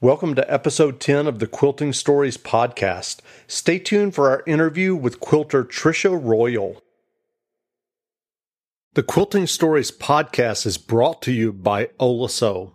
[0.00, 3.18] Welcome to episode 10 of the Quilting Stories podcast.
[3.48, 6.80] Stay tuned for our interview with quilter Tricia Royal.
[8.94, 12.74] The Quilting Stories podcast is brought to you by Oliso.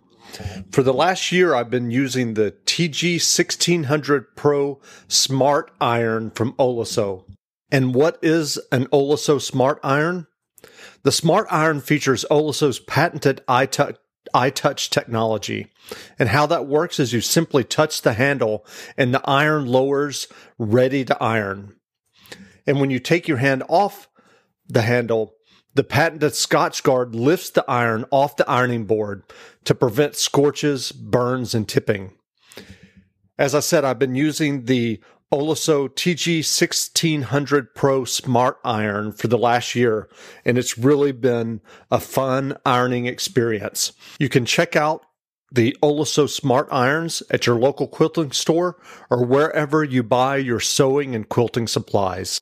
[0.70, 7.24] For the last year, I've been using the TG 1600 Pro Smart Iron from Oliso.
[7.72, 10.26] And what is an Oliso Smart Iron?
[11.04, 13.40] The Smart Iron features Oliso's patented
[14.34, 15.68] iTouch iTouch technology.
[16.18, 18.64] And how that works is you simply touch the handle
[18.96, 20.28] and the iron lowers
[20.58, 21.76] ready to iron.
[22.66, 24.08] And when you take your hand off
[24.66, 25.34] the handle,
[25.74, 29.24] the patented Scotch Guard lifts the iron off the ironing board
[29.64, 32.12] to prevent scorches, burns, and tipping.
[33.36, 35.00] As I said, I've been using the
[35.34, 40.08] Oliso TG 1600 Pro Smart Iron for the last year,
[40.44, 41.60] and it's really been
[41.90, 43.94] a fun ironing experience.
[44.20, 45.04] You can check out
[45.50, 51.16] the Oliso Smart Irons at your local quilting store or wherever you buy your sewing
[51.16, 52.40] and quilting supplies.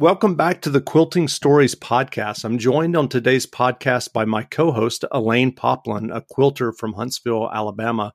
[0.00, 2.42] Welcome back to the Quilting Stories podcast.
[2.42, 7.50] I'm joined on today's podcast by my co host, Elaine Poplin, a quilter from Huntsville,
[7.52, 8.14] Alabama,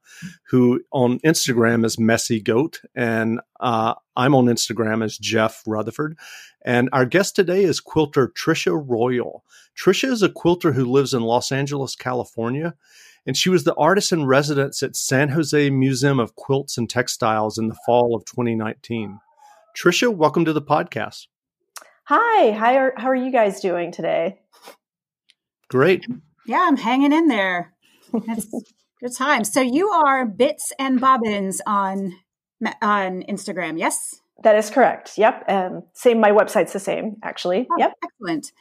[0.50, 2.82] who on Instagram is Messy Goat.
[2.96, 6.18] And uh, I'm on Instagram as Jeff Rutherford.
[6.66, 9.44] And our guest today is quilter Tricia Royal.
[9.80, 12.74] Tricia is a quilter who lives in Los Angeles, California.
[13.28, 17.60] And she was the artist in residence at San Jose Museum of Quilts and Textiles
[17.60, 19.20] in the fall of 2019.
[19.78, 21.28] Tricia, welcome to the podcast.
[22.08, 24.40] Hi, how are, how are you guys doing today?
[25.70, 26.06] Great.
[26.46, 27.74] Yeah, I'm hanging in there.
[28.28, 28.46] That's
[29.02, 29.44] good time.
[29.44, 32.14] So you are Bits and Bobbins on
[32.80, 34.22] on Instagram, yes?
[34.44, 35.18] That is correct.
[35.18, 35.46] Yep.
[35.48, 36.20] Um, same.
[36.20, 37.68] My website's the same, actually.
[37.72, 37.94] Oh, yep.
[38.04, 38.52] Excellent.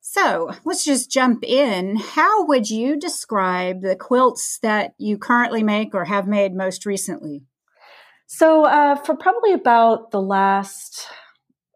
[0.00, 1.96] So let's just jump in.
[1.96, 7.44] How would you describe the quilts that you currently make or have made most recently?
[8.26, 11.06] So, uh, for probably about the last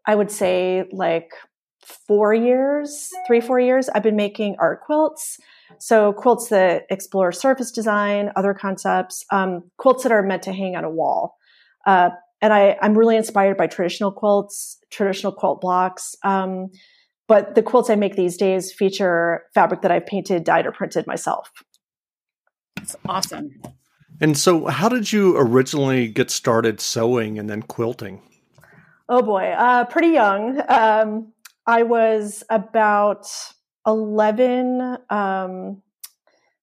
[0.05, 1.31] I would say like
[2.07, 5.37] four years, three, four years, I've been making art quilts.
[5.79, 10.75] So quilts that explore surface design, other concepts, um, quilts that are meant to hang
[10.75, 11.37] on a wall.
[11.85, 16.15] Uh, and I, am really inspired by traditional quilts, traditional quilt blocks.
[16.23, 16.71] Um,
[17.27, 21.07] but the quilts I make these days feature fabric that I've painted, dyed, or printed
[21.07, 21.49] myself.
[22.75, 23.49] That's awesome.
[24.19, 28.21] And so, how did you originally get started sewing and then quilting?
[29.09, 30.61] Oh boy, uh, pretty young.
[30.69, 31.33] Um,
[31.67, 33.27] I was about
[33.85, 35.81] 11, um,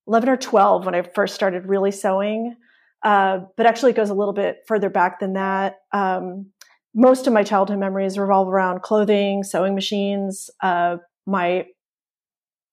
[0.07, 2.57] 11 or 12 when I first started really sewing.
[3.03, 5.77] Uh, but actually, it goes a little bit further back than that.
[5.93, 6.47] Um,
[6.95, 10.51] most of my childhood memories revolve around clothing, sewing machines.
[10.63, 10.97] Uh,
[11.27, 11.67] my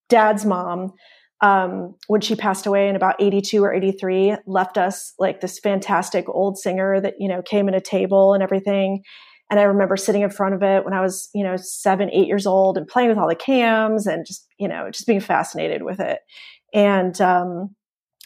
[0.10, 0.94] dad's mom,
[1.42, 6.28] um, when she passed away in about 82 or 83, left us like this fantastic
[6.30, 9.04] old singer that, you know, came in a table and everything.
[9.50, 12.28] And I remember sitting in front of it when I was, you know, seven, eight
[12.28, 15.84] years old and playing with all the cams and just, you know, just being fascinated
[15.84, 16.20] with it.
[16.74, 17.76] And, um,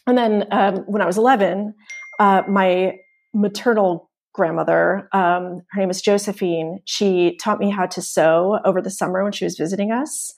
[0.08, 1.76] and then um, when I was 11,
[2.20, 2.98] uh, my
[3.34, 8.90] maternal grandmother, um, her name is Josephine, she taught me how to sew over the
[8.90, 10.34] summer when she was visiting us.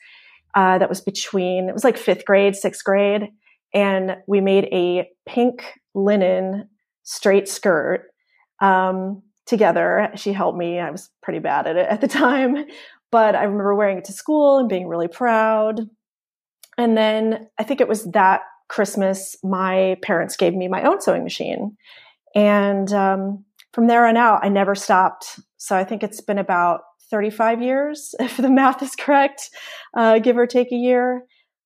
[0.56, 3.30] Uh, that was between, it was like fifth grade, sixth grade.
[3.74, 6.70] And we made a pink linen
[7.04, 8.12] straight skirt.
[8.62, 10.12] Um, together.
[10.16, 10.80] She helped me.
[10.80, 12.66] I was pretty bad at it at the time,
[13.12, 15.82] but I remember wearing it to school and being really proud.
[16.78, 21.24] And then I think it was that Christmas, my parents gave me my own sewing
[21.24, 21.78] machine.
[22.34, 25.40] And um, from there on out, I never stopped.
[25.58, 26.82] So I think it's been about
[27.12, 29.50] 35 years, if the math is correct,
[29.96, 31.24] uh, give or take a year.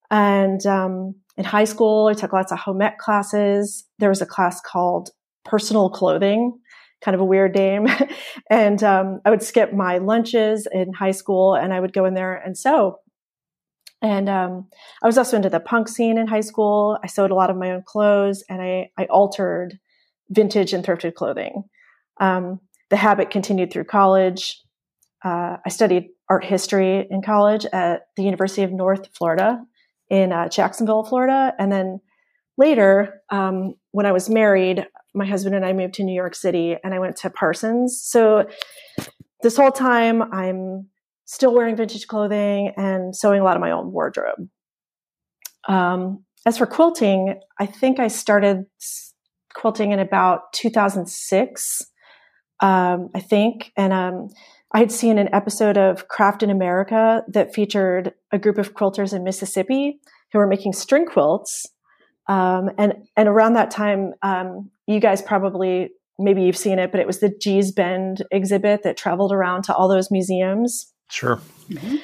[0.09, 3.85] And um, in high school, I took lots of home ec classes.
[3.99, 5.09] There was a class called
[5.45, 6.59] personal clothing,
[7.01, 7.87] kind of a weird name.
[8.49, 12.13] and um, I would skip my lunches in high school and I would go in
[12.13, 12.99] there and sew.
[14.01, 14.67] And um,
[15.01, 16.99] I was also into the punk scene in high school.
[17.03, 19.79] I sewed a lot of my own clothes and I, I altered
[20.29, 21.63] vintage and thrifted clothing.
[22.19, 24.61] Um, the habit continued through college.
[25.23, 29.63] Uh, I studied art history in college at the University of North Florida
[30.09, 31.53] in uh, Jacksonville, Florida.
[31.57, 31.99] And then
[32.57, 34.85] later, um, when I was married,
[35.17, 38.01] my husband and I moved to New York City and I went to Parsons.
[38.01, 38.47] So
[39.41, 40.87] this whole time I'm
[41.25, 44.47] still wearing vintage clothing and sewing a lot of my own wardrobe.
[45.67, 48.65] Um, as for quilting, I think I started
[49.53, 51.81] quilting in about 2006.
[52.61, 54.29] Um, I think, and um,
[54.73, 59.13] I had seen an episode of Craft in America that featured a group of quilters
[59.13, 59.99] in Mississippi
[60.31, 61.65] who were making string quilts.
[62.27, 65.89] Um, and and around that time, um, you guys probably
[66.19, 69.75] maybe you've seen it, but it was the Gee's Bend exhibit that traveled around to
[69.75, 70.91] all those museums.
[71.09, 71.39] Sure.
[71.69, 71.97] Mm-hmm.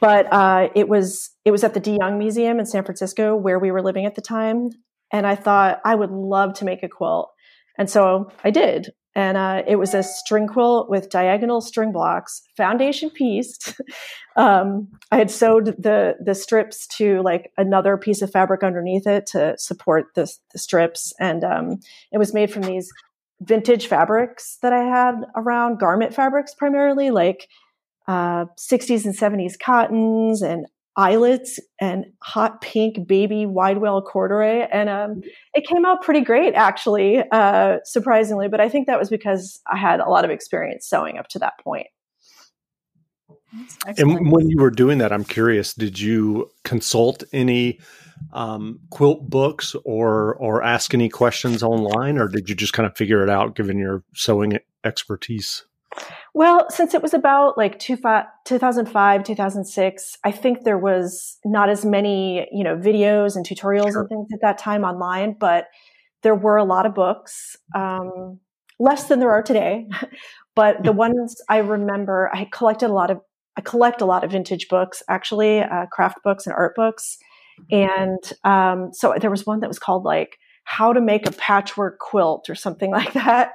[0.00, 3.58] But uh, it was it was at the De Young Museum in San Francisco where
[3.58, 4.70] we were living at the time,
[5.12, 7.30] and I thought I would love to make a quilt,
[7.78, 8.90] and so I did.
[9.16, 13.80] And uh, it was a string quilt with diagonal string blocks, foundation pieced.
[14.36, 19.24] um, I had sewed the the strips to like another piece of fabric underneath it
[19.28, 21.80] to support the, the strips, and um,
[22.12, 22.92] it was made from these
[23.40, 27.48] vintage fabrics that I had around, garment fabrics primarily, like
[28.06, 34.66] uh, 60s and 70s cottons and eyelets and hot pink baby wide wale corduroy.
[34.72, 35.20] And um,
[35.54, 38.48] it came out pretty great, actually, uh, surprisingly.
[38.48, 41.38] But I think that was because I had a lot of experience sewing up to
[41.40, 41.88] that point.
[43.98, 47.80] And when you were doing that, I'm curious, did you consult any
[48.32, 52.96] um, quilt books or or ask any questions online, or did you just kind of
[52.96, 55.64] figure it out given your sewing expertise?
[56.34, 61.84] Well, since it was about like two, 2005, 2006, I think there was not as
[61.84, 64.00] many, you know, videos and tutorials sure.
[64.00, 65.66] and things at that time online, but
[66.22, 68.38] there were a lot of books, um,
[68.78, 69.88] less than there are today.
[70.54, 73.20] but the ones I remember, I collected a lot of,
[73.56, 77.16] I collect a lot of vintage books, actually, uh, craft books and art books.
[77.70, 81.98] And um, so there was one that was called like how to make a patchwork
[82.00, 83.52] quilt or something like that.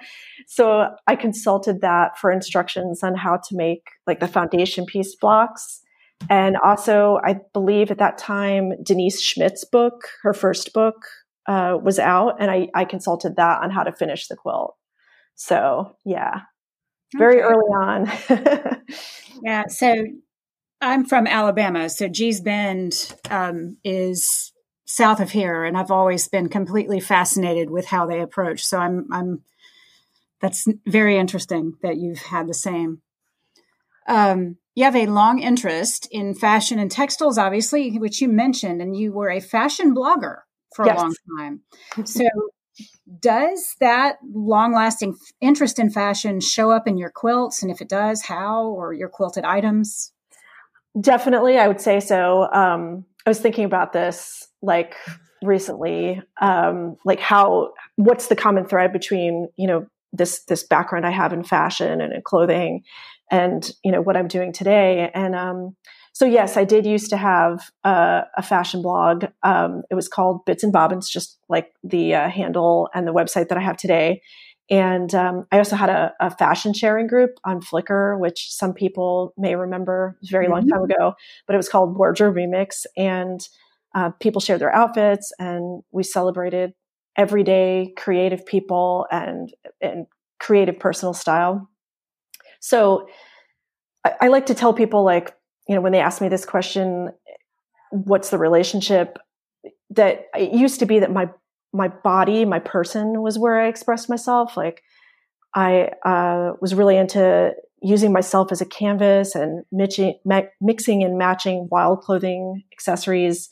[0.47, 5.81] So I consulted that for instructions on how to make like the foundation piece blocks.
[6.29, 10.95] And also, I believe at that time, Denyse Schmidt's book, her first book,
[11.47, 14.75] uh, was out, and I, I consulted that on how to finish the quilt.
[15.33, 16.41] So, yeah,
[17.15, 17.47] very okay.
[17.47, 18.83] early on.
[19.43, 19.65] yeah.
[19.67, 19.95] So
[20.79, 24.53] I'm from Alabama, so Gee's Bend um, is
[24.91, 28.63] south of here, and I've always been completely fascinated with how they approach.
[28.63, 29.41] So I'm, I'm.
[30.41, 33.01] That's very interesting that you've had the same.
[34.07, 38.95] Um, you have a long interest in fashion and textiles, obviously, which you mentioned, and
[38.95, 40.37] you were a fashion blogger
[40.75, 40.97] for yes.
[40.97, 41.61] a long time.
[42.05, 42.27] So,
[43.19, 47.61] does that long lasting interest in fashion show up in your quilts?
[47.61, 50.13] And if it does, how or your quilted items?
[50.99, 52.51] Definitely, I would say so.
[52.51, 54.95] Um, I was thinking about this like
[55.41, 61.11] recently, um, like how what's the common thread between you know this this background I
[61.11, 62.83] have in fashion and in clothing,
[63.31, 65.09] and you know what I'm doing today.
[65.13, 65.75] And um,
[66.13, 69.25] so yes, I did used to have a, a fashion blog.
[69.43, 73.47] Um, it was called Bits and Bobbins, just like the uh, handle and the website
[73.47, 74.21] that I have today.
[74.69, 79.33] And um, I also had a, a, fashion sharing group on Flickr, which some people
[79.37, 80.15] may remember.
[80.15, 80.53] It was a very mm-hmm.
[80.53, 81.13] long time ago,
[81.45, 82.85] but it was called Wardrobe Remix.
[82.95, 83.45] And
[83.93, 86.73] uh, people shared their outfits, and we celebrated
[87.17, 90.07] everyday creative people and, and
[90.39, 91.69] creative personal style.
[92.59, 93.07] So
[94.05, 95.35] I, I like to tell people, like,
[95.67, 97.11] you know, when they ask me this question,
[97.91, 99.17] what's the relationship?
[99.89, 101.29] That it used to be that my
[101.73, 104.57] my body, my person was where I expressed myself.
[104.57, 104.83] Like
[105.55, 110.19] I uh, was really into using myself as a canvas and mixing,
[110.59, 113.49] mixing and matching wild clothing accessories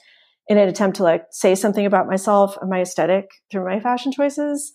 [0.49, 4.11] in an attempt to like say something about myself and my aesthetic through my fashion
[4.11, 4.73] choices.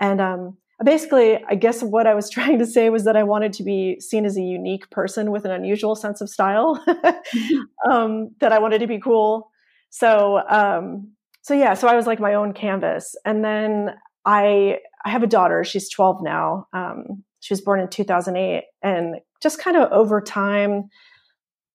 [0.00, 3.52] And um, basically, I guess what I was trying to say was that I wanted
[3.54, 6.82] to be seen as a unique person with an unusual sense of style.
[7.90, 9.50] um, that I wanted to be cool.
[9.90, 13.14] So um, so yeah, so I was like my own canvas.
[13.24, 15.64] And then I I have a daughter.
[15.64, 16.66] She's 12 now.
[16.72, 20.88] Um, she was born in 2008, and just kind of over time,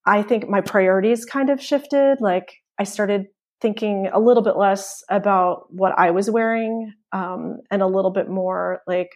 [0.05, 2.17] I think my priorities kind of shifted.
[2.19, 3.27] Like I started
[3.61, 8.29] thinking a little bit less about what I was wearing, um, and a little bit
[8.29, 9.11] more like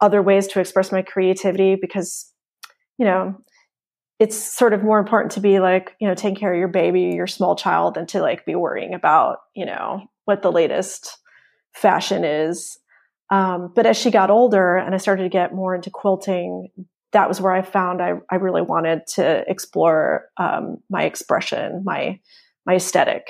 [0.00, 2.30] other ways to express my creativity because,
[2.98, 3.36] you know,
[4.18, 7.12] it's sort of more important to be like, you know, taking care of your baby,
[7.14, 11.18] your small child than to like be worrying about, you know, what the latest
[11.74, 12.78] fashion is.
[13.30, 16.68] Um, but as she got older and I started to get more into quilting,
[17.12, 22.20] that was where I found I, I really wanted to explore um, my expression, my
[22.64, 23.24] my aesthetic.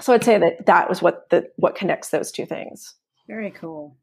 [0.00, 2.94] So I'd say that that was what the what connects those two things.
[3.28, 3.96] Very cool.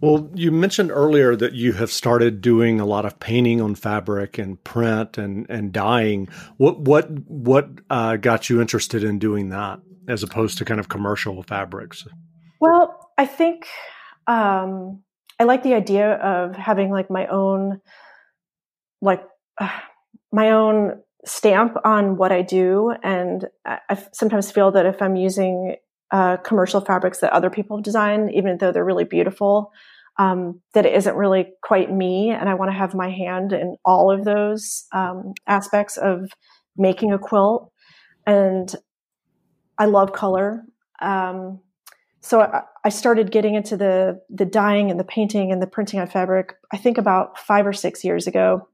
[0.00, 4.38] Well, you mentioned earlier that you have started doing a lot of painting on fabric
[4.38, 6.28] and print and, and dyeing.
[6.56, 10.88] What what what uh, got you interested in doing that as opposed to kind of
[10.88, 12.06] commercial fabrics?
[12.60, 13.66] Well, I think
[14.28, 15.02] um,
[15.40, 17.80] I like the idea of having like my own
[19.00, 19.24] like
[19.60, 19.68] uh,
[20.32, 22.94] my own stamp on what I do.
[23.02, 25.76] And I, sometimes feel that if I'm using
[26.10, 29.72] uh, commercial fabrics that other people have designed, even though they're really beautiful,
[30.18, 32.30] um, that it isn't really quite me.
[32.30, 36.30] And I want to have my hand in all of those um, aspects of
[36.76, 37.70] making a quilt.
[38.26, 38.74] And
[39.78, 40.64] I love color.
[41.00, 41.60] Um,
[42.20, 46.00] so I, I, started getting into the the dyeing and the painting and the printing
[46.00, 46.54] on fabric.
[46.72, 48.68] I think about five or six years ago.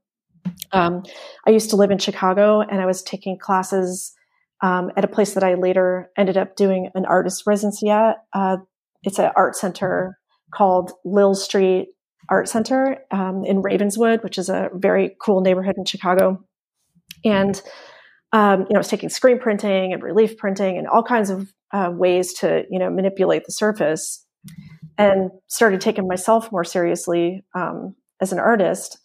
[0.71, 1.03] Um,
[1.47, 4.13] I used to live in Chicago, and I was taking classes
[4.61, 8.17] um, at a place that I later ended up doing an artist residency at.
[8.33, 8.57] Uh,
[9.03, 10.17] it's an art center
[10.53, 11.89] called Lill Street
[12.29, 16.43] Art Center um, in Ravenswood, which is a very cool neighborhood in Chicago.
[17.23, 17.61] And
[18.31, 21.53] um, you know, I was taking screen printing and relief printing and all kinds of
[21.71, 24.25] uh, ways to you know manipulate the surface,
[24.97, 28.97] and started taking myself more seriously um, as an artist.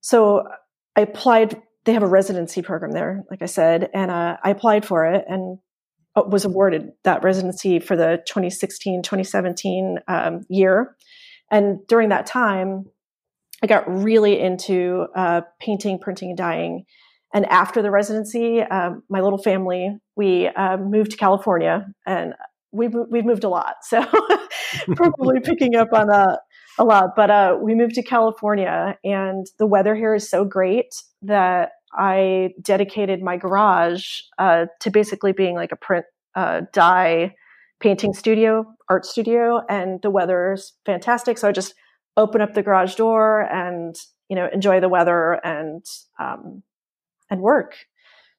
[0.00, 0.44] So
[0.96, 1.60] I applied.
[1.84, 5.24] They have a residency program there, like I said, and uh, I applied for it
[5.28, 5.58] and
[6.16, 10.96] uh, was awarded that residency for the 2016 2017 um, year.
[11.50, 12.86] And during that time,
[13.62, 16.84] I got really into uh, painting, printing, and dyeing.
[17.32, 22.34] And after the residency, um, my little family, we uh, moved to California and
[22.72, 23.76] we've, we've moved a lot.
[23.82, 24.04] So
[24.94, 26.38] probably picking up on a,
[26.78, 27.10] a lot.
[27.16, 32.50] But uh, we moved to California and the weather here is so great that I
[32.60, 36.04] dedicated my garage uh, to basically being like a print
[36.34, 37.34] uh, dye
[37.80, 41.38] painting studio, art studio, and the weather is fantastic.
[41.38, 41.74] So I just
[42.16, 43.94] open up the garage door and
[44.28, 45.84] you know enjoy the weather and
[46.18, 46.62] um,
[47.30, 47.76] and work.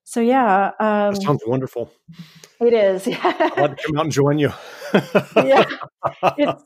[0.04, 1.92] So yeah, um, sounds wonderful.
[2.60, 3.08] It is.
[3.16, 3.20] Yeah.
[3.24, 4.52] I'd love to come out and join you.
[5.36, 5.66] yeah,
[6.38, 6.64] it's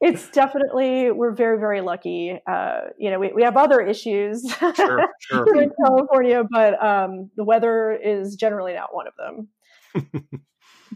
[0.00, 5.08] it's definitely we're very very lucky uh, you know we, we have other issues sure,
[5.20, 5.62] sure.
[5.62, 9.48] in california but um, the weather is generally not one of them.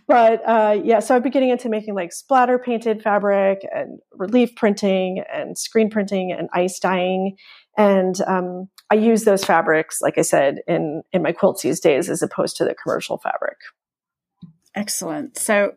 [0.09, 4.56] But uh, yeah so i've been getting into making like splatter painted fabric and relief
[4.56, 7.37] printing and screen printing and ice dyeing.
[7.76, 12.09] And um, i use those fabrics like i said in in my quilts these days
[12.09, 13.59] as opposed to the commercial fabric.
[14.75, 15.37] Excellent.
[15.37, 15.73] So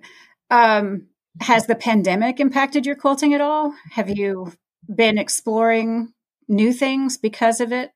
[0.49, 1.07] um,
[1.41, 3.73] has the pandemic impacted your quilting at all?
[3.91, 4.53] Have you
[4.93, 6.13] been exploring
[6.47, 7.91] new things because of it?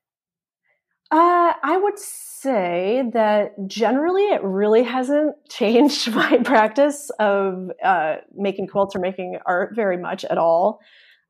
[1.12, 8.68] Uh, I would say that generally it really hasn't changed my practice of uh, making
[8.68, 10.80] quilts or making art very much at all.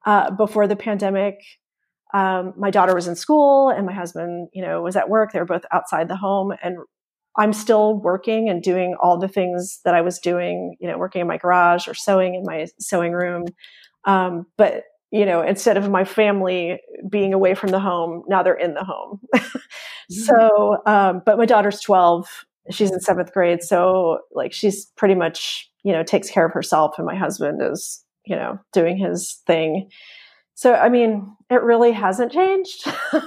[0.04, 1.40] Uh, before the pandemic,
[2.12, 5.32] um, my daughter was in school and my husband, you know, was at work.
[5.32, 6.78] They were both outside the home, and
[7.36, 11.20] I'm still working and doing all the things that I was doing, you know, working
[11.20, 13.44] in my garage or sewing in my sewing room.
[14.04, 18.54] Um, but you know, instead of my family being away from the home, now they're
[18.54, 19.20] in the home.
[20.10, 22.28] so, um, but my daughter's 12.
[22.70, 23.62] She's in seventh grade.
[23.62, 28.04] So like she's pretty much, you know, takes care of herself and my husband is,
[28.24, 29.88] you know, doing his thing.
[30.54, 32.86] So, I mean, it really hasn't changed.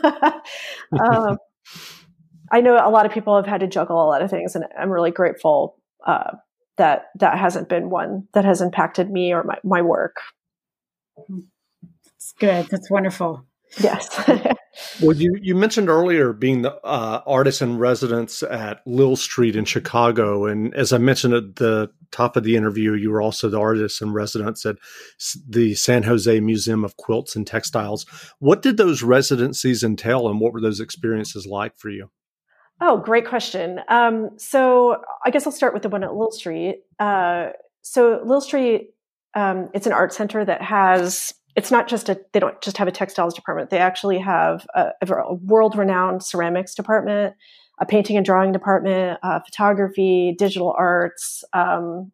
[1.04, 1.38] um,
[2.52, 4.66] I know a lot of people have had to juggle a lot of things, and
[4.78, 6.32] I'm really grateful uh,
[6.78, 10.18] that that hasn't been one that has impacted me or my, my work.
[11.18, 12.68] That's good.
[12.70, 13.46] That's wonderful.
[13.80, 14.10] Yes.
[15.02, 19.66] well, you, you mentioned earlier being the uh, artist in residence at Lill Street in
[19.66, 20.46] Chicago.
[20.46, 24.02] And as I mentioned at the top of the interview, you were also the artist
[24.02, 24.78] in residence at
[25.48, 28.06] the San Jose Museum of Quilts and Textiles.
[28.40, 32.10] What did those residencies entail and what were those experiences like for you?
[32.86, 33.80] Oh, great question.
[33.88, 36.82] Um, so I guess I'll start with the one at Lill Street.
[37.00, 38.90] Uh, so Lill Street,
[39.36, 41.34] um, it's an art center that has.
[41.56, 42.20] It's not just a.
[42.34, 43.70] They don't just have a textiles department.
[43.70, 47.36] They actually have a, a world-renowned ceramics department,
[47.80, 52.12] a painting and drawing department, uh, photography, digital arts, um,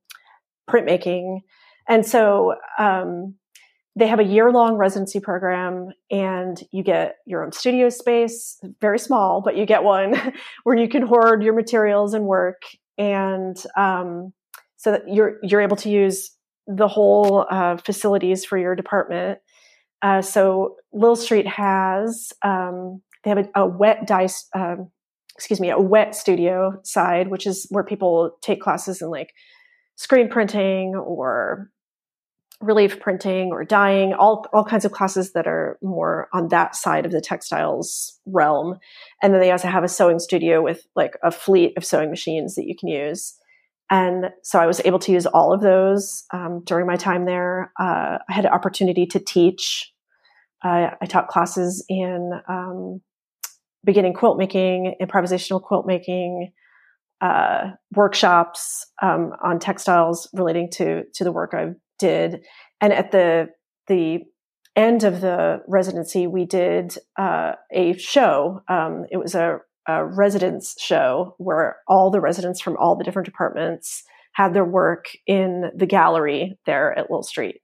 [0.70, 1.40] printmaking,
[1.88, 3.34] and so um,
[3.96, 9.00] they have a year long residency program and you get your own studio space, very
[9.00, 10.16] small, but you get one
[10.64, 12.62] where you can hoard your materials and work.
[12.98, 14.34] And um,
[14.78, 16.32] so that you're, you're able to use
[16.68, 19.40] the whole uh, facilities for your department.
[20.02, 24.90] Uh, so Lill Street has, um, they have a, a wet dice, um,
[25.36, 29.34] excuse me, a wet studio side, which is where people take classes in like
[29.96, 31.70] screen printing or
[32.62, 37.06] relief printing or dyeing, all, all kinds of classes that are more on that side
[37.06, 38.78] of the textiles realm.
[39.22, 42.56] And then they also have a sewing studio with like a fleet of sewing machines
[42.56, 43.36] that you can use.
[43.90, 47.72] And so I was able to use all of those um, during my time there.
[47.80, 49.92] Uh, I had an opportunity to teach.
[50.64, 53.02] Uh, I taught classes in um,
[53.84, 56.52] beginning quilt making, improvisational quilt making,
[57.22, 62.42] uh, workshops um, on textiles relating to to the work I did,
[62.82, 63.50] and at the
[63.88, 64.24] the
[64.76, 68.62] end of the residency, we did uh, a show.
[68.68, 73.26] Um, it was a, a residence show where all the residents from all the different
[73.26, 74.04] departments
[74.34, 77.62] had their work in the gallery there at Lill Street.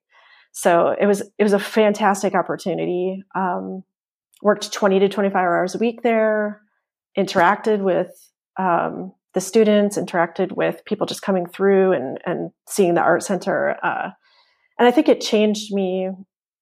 [0.52, 3.24] So it was it was a fantastic opportunity.
[3.36, 3.84] Um,
[4.42, 6.62] worked 20 to 25 hours a week there,
[7.18, 8.12] interacted with
[8.58, 13.78] um, the students, interacted with people just coming through and, and seeing the art center.
[13.84, 14.10] Uh,
[14.78, 16.10] and I think it changed me.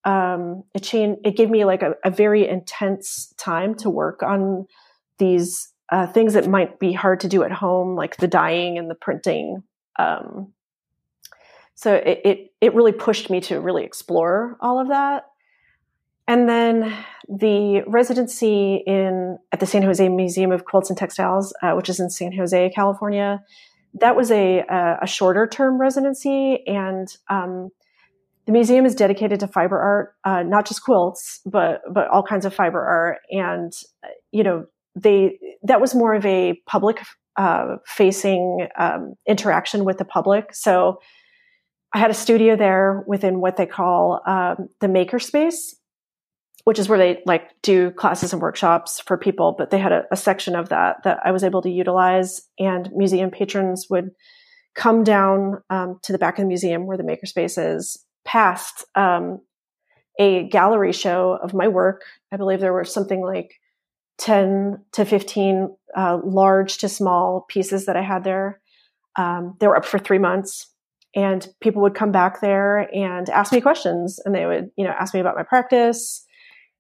[0.06, 4.68] Um, it changed, it gave me like a, a, very intense time to work on
[5.18, 8.90] these uh, things that might be hard to do at home, like the dyeing and
[8.90, 9.64] the printing.
[9.98, 10.52] Um,
[11.76, 15.26] so it, it, it really pushed me to really explore all of that.
[16.28, 16.94] And then
[17.28, 22.00] the residency in at the San Jose Museum of Quilts and Textiles, uh, which is
[22.00, 23.42] in San Jose, California,
[23.96, 27.70] that was a a, a shorter term residency, and um,
[28.46, 32.46] the museum is dedicated to fiber art, uh, not just quilts, but but all kinds
[32.46, 33.20] of fiber art.
[33.32, 33.72] And
[34.32, 37.02] you know, they that was more of a public
[37.38, 40.54] uh, facing um, interaction with the public.
[40.54, 41.00] So
[41.94, 45.76] I had a studio there within what they call um, the makerspace
[46.64, 50.04] which is where they like do classes and workshops for people but they had a,
[50.12, 54.12] a, section of that that i was able to utilize and museum patrons would
[54.76, 59.42] come down um, to the back of the museum where the makerspace is past um,
[60.20, 62.04] a gallery show of my work.
[62.32, 63.54] I believe there were something like
[64.20, 68.62] 10 to 15 uh, large to small pieces that i had there.
[69.18, 70.74] Um, they were up for three months
[71.16, 74.94] and people would come back there and ask me questions and they would you know
[75.00, 76.26] ask me about my practice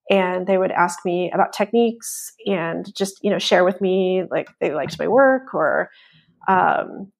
[0.09, 4.49] and they would ask me about techniques and just you know share with me like
[4.59, 5.89] they liked my work or
[6.47, 7.11] um,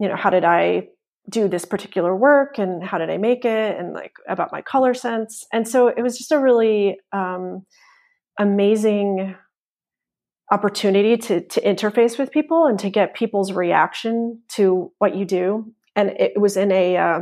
[0.00, 0.86] you know how did i
[1.28, 4.94] do this particular work and how did i make it and like about my color
[4.94, 7.64] sense and so it was just a really um,
[8.38, 9.34] amazing
[10.52, 15.72] opportunity to to interface with people and to get people's reaction to what you do
[15.96, 17.20] and it was in a uh,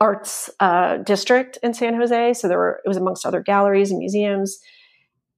[0.00, 2.34] arts uh, district in San Jose.
[2.34, 4.58] So there were it was amongst other galleries and museums,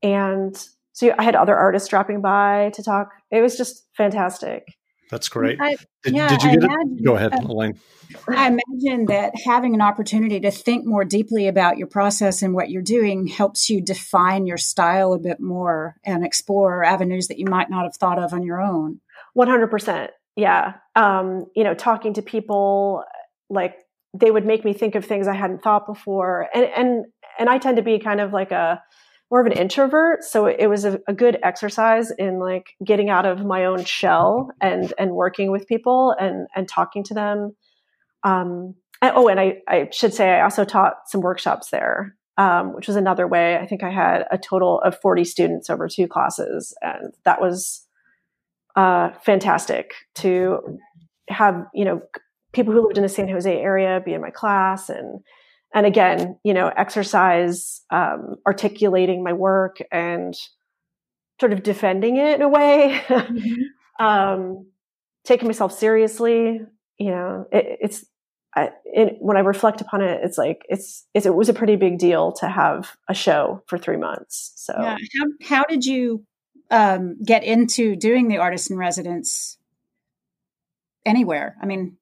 [0.03, 0.57] and
[0.93, 3.09] so I had other artists dropping by to talk.
[3.31, 4.77] It was just fantastic.
[5.13, 5.61] That's great.
[5.61, 7.05] I, did, yeah, did, you get imagine, it?
[7.05, 7.79] Go ahead, uh, Elaine.
[8.29, 12.71] I imagine that having an opportunity to think more deeply about your process and what
[12.71, 17.45] you're doing helps you define your style a bit more and explore avenues that you
[17.45, 19.01] might not have thought of on your own.
[19.37, 20.09] 100%.
[20.35, 20.77] Yeah.
[20.97, 23.05] Um, you know, talking to people
[23.51, 23.77] like
[24.19, 26.49] they would make me think of things I hadn't thought before.
[26.55, 27.05] And and
[27.39, 28.83] and I tend to be kind of like a
[29.33, 33.25] more of an introvert, so it was a, a good exercise in like getting out
[33.25, 37.57] of my own shell and and working with people and and talking to them.
[38.25, 42.87] Um, oh, and I I should say I also taught some workshops there, um, which
[42.87, 43.57] was another way.
[43.57, 47.87] I think I had a total of forty students over two classes, and that was
[48.77, 50.79] uh, fantastic to
[51.31, 52.03] have you know
[52.53, 55.21] people who lived in the San Jose area be in my class and
[55.75, 60.35] and again, you know, exercise, um, articulating my work and
[61.41, 63.63] sort of defending it in a way, mm-hmm.
[64.05, 64.67] um,
[65.25, 66.61] taking myself seriously.
[66.99, 68.05] You know, it, it's
[68.55, 71.77] I, it, when I reflect upon it, it's like it's, it's, it was a pretty
[71.77, 74.53] big deal to have a show for three months.
[74.57, 74.97] So, yeah.
[74.99, 76.25] how how did you
[76.71, 79.57] um, get into doing the artist in residence
[81.07, 81.57] anywhere?
[81.63, 81.97] I mean,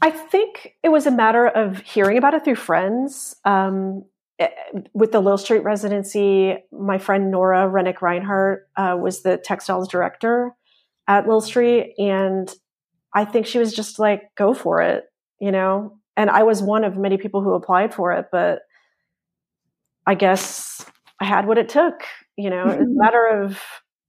[0.00, 3.36] I think it was a matter of hearing about it through friends.
[3.44, 4.04] Um,
[4.38, 4.48] eh,
[4.94, 10.52] with the Lill Street residency, my friend Nora Rennick Reinhardt uh, was the textiles director
[11.06, 12.52] at Lill Street, and
[13.14, 15.04] I think she was just like, "Go for it,"
[15.38, 15.98] you know.
[16.16, 18.60] And I was one of many people who applied for it, but
[20.06, 20.84] I guess
[21.20, 22.04] I had what it took.
[22.36, 23.60] You know, it's a matter of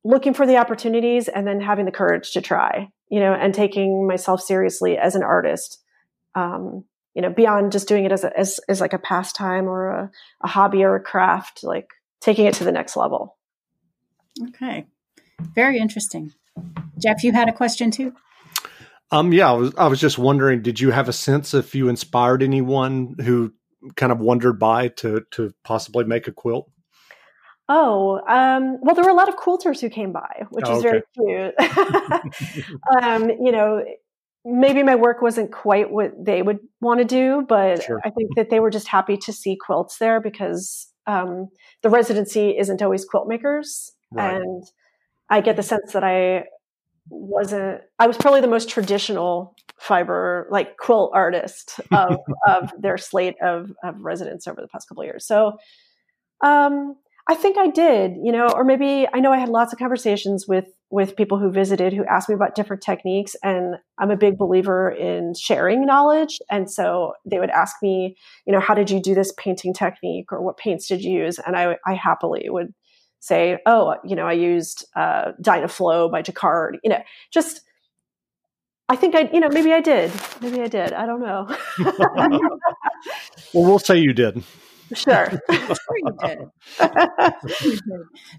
[0.05, 4.07] looking for the opportunities and then having the courage to try you know, and taking
[4.07, 5.81] myself seriously as an artist.
[6.33, 9.87] Um, you know, beyond just doing it as a, as, as like a pastime or
[9.87, 11.87] a, a hobby or a craft, like
[12.19, 13.37] taking it to the next level.
[14.49, 14.85] Okay.
[15.53, 16.33] Very interesting.
[17.01, 18.13] Jeff, you had a question too?
[19.11, 21.87] Um, yeah, I was, I was just wondering, did you have a sense if you
[21.87, 23.53] inspired anyone who
[23.95, 26.69] kind of wandered by to, to possibly make a quilt?
[27.67, 30.85] Oh, um, well, there were a lot of quilters who came by, which oh, is
[30.85, 31.01] okay.
[31.17, 32.71] very cute.
[33.01, 33.83] um, you know,
[34.45, 37.99] maybe my work wasn't quite what they would want to do, but sure.
[38.05, 41.49] I think that they were just happy to see quilts there because um,
[41.81, 43.91] the residency isn't always quilt makers.
[44.11, 44.35] right.
[44.35, 44.63] and
[45.29, 46.45] I get the sense that I
[47.09, 47.81] wasn't.
[47.99, 53.71] I was probably the most traditional fiber like quilt artist of of their slate of
[53.83, 55.25] of residents over the past couple of years.
[55.25, 55.57] So,
[56.43, 56.95] um,
[57.27, 60.47] I think I did, you know, or maybe I know I had lots of conversations
[60.47, 64.37] with with people who visited who asked me about different techniques and I'm a big
[64.37, 69.01] believer in sharing knowledge and so they would ask me, you know, how did you
[69.01, 72.73] do this painting technique or what paints did you use and I I happily would
[73.19, 77.61] say, oh, you know, I used uh, Dynaflow by Jacquard, you know, just
[78.87, 80.11] I think I, you know, maybe I did.
[80.41, 80.93] Maybe I did.
[80.93, 81.47] I don't know.
[83.51, 84.43] well, we'll say you did.
[84.93, 85.31] Sure.
[85.51, 86.39] sure you did.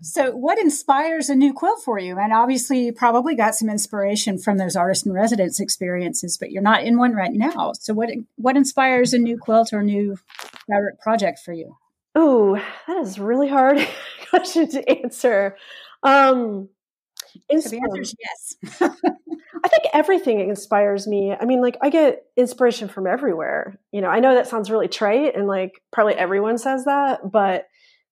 [0.02, 2.18] so, what inspires a new quilt for you?
[2.18, 6.62] And obviously, you probably got some inspiration from those artist in residence experiences, but you're
[6.62, 7.72] not in one right now.
[7.80, 10.16] So, what what inspires a new quilt or new
[10.68, 11.76] fabric project for you?
[12.14, 13.86] Oh, that is really hard
[14.30, 15.56] question to answer.
[16.02, 16.68] Um,
[17.50, 18.80] so the answer is yes.
[19.64, 21.34] I think everything inspires me.
[21.38, 23.78] I mean, like I get inspiration from everywhere.
[23.92, 27.66] You know, I know that sounds really trite, and like probably everyone says that, but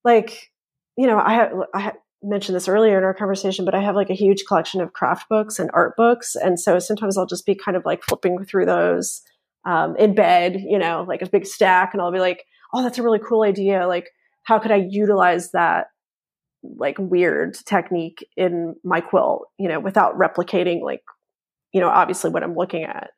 [0.04, 0.50] like,
[0.96, 4.10] you know, I have I mentioned this earlier in our conversation, but I have like
[4.10, 7.54] a huge collection of craft books and art books, and so sometimes I'll just be
[7.54, 9.22] kind of like flipping through those
[9.66, 12.98] um, in bed, you know, like a big stack, and I'll be like, oh, that's
[12.98, 13.86] a really cool idea.
[13.86, 14.10] Like,
[14.44, 15.86] how could I utilize that
[16.76, 21.02] like weird technique in my quilt, you know, without replicating like
[21.74, 23.10] you know, obviously what I'm looking at.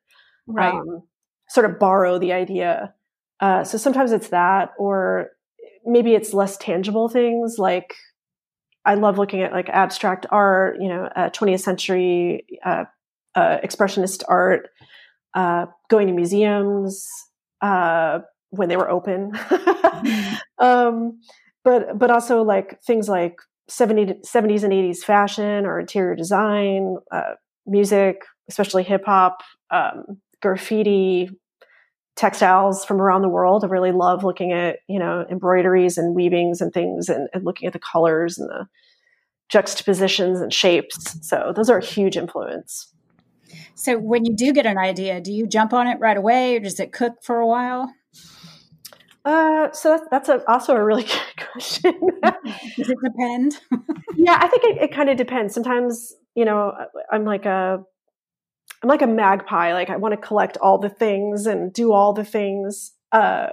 [0.47, 0.73] Right.
[0.73, 1.03] Um,
[1.47, 2.93] sort of borrow the idea.
[3.39, 5.29] Uh, so sometimes it's that, or
[5.85, 7.93] maybe it's less tangible things like
[8.83, 12.85] I love looking at like abstract art, you know, uh, 20th century uh,
[13.35, 14.69] uh, expressionist art,
[15.35, 17.07] uh, going to museums
[17.61, 20.35] uh, when they were open, mm-hmm.
[20.65, 21.19] um,
[21.67, 27.33] but but also like things like 70, 70s and 80s fashion or interior design, uh,
[27.65, 31.29] music, especially hip hop, um, graffiti,
[32.15, 33.65] textiles from around the world.
[33.65, 37.67] I really love looking at, you know, embroideries and weavings and things and, and looking
[37.67, 38.65] at the colors and the
[39.49, 41.17] juxtapositions and shapes.
[41.27, 42.93] So those are a huge influence.
[43.75, 46.61] So when you do get an idea, do you jump on it right away or
[46.61, 47.91] does it cook for a while?
[49.27, 51.03] Uh, so that's, that's a, also a really
[51.35, 51.93] good question.
[52.23, 53.59] Does it depend?
[54.15, 55.53] yeah, I think it, it kind of depends.
[55.53, 56.71] Sometimes, you know,
[57.11, 57.83] I'm like a
[58.81, 59.73] I'm like a magpie.
[59.73, 62.93] Like I want to collect all the things and do all the things.
[63.11, 63.47] Uh,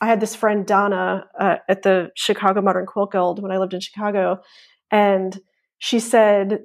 [0.00, 3.74] I had this friend Donna uh, at the Chicago Modern Quilt Guild when I lived
[3.74, 4.40] in Chicago,
[4.90, 5.38] and
[5.78, 6.58] she said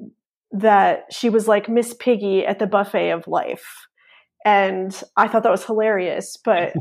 [0.51, 3.87] that she was like Miss Piggy at the buffet of life.
[4.47, 6.71] And I thought that was hilarious, but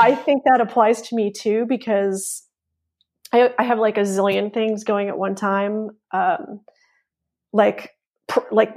[0.00, 2.42] I think that applies to me too because
[3.32, 5.90] I, I, have like a zillion things going at one time.
[6.10, 6.62] Um,
[7.52, 7.90] like,
[8.26, 8.74] pr- like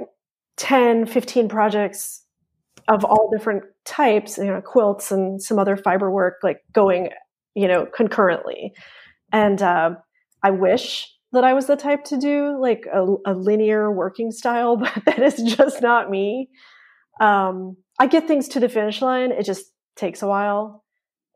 [0.56, 2.24] 10, 15 projects
[2.86, 7.08] of all different types, you know, quilts and some other fiber work, like going,
[7.56, 8.72] you know, concurrently.
[9.32, 9.96] And uh,
[10.44, 14.76] I wish that I was the type to do like a, a linear working style,
[14.76, 16.50] but that is just not me.
[17.20, 19.32] Um, I get things to the finish line.
[19.32, 19.64] It just
[19.96, 20.84] takes a while.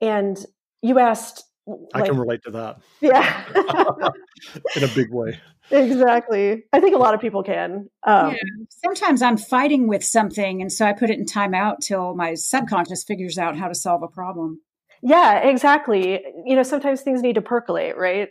[0.01, 0.39] And
[0.83, 2.79] you asked, like, I can relate to that.
[3.01, 3.45] Yeah.
[4.77, 5.39] In a big way
[5.71, 6.65] exactly.
[6.73, 7.89] I think a lot of people can.
[8.07, 8.37] Um, yeah.
[8.85, 13.05] Sometimes I'm fighting with something, and so I put it in timeout till my subconscious
[13.05, 14.61] figures out how to solve a problem.
[15.03, 16.21] Yeah, exactly.
[16.45, 18.29] You know, sometimes things need to percolate, right?